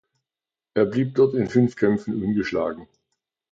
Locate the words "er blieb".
0.73-1.13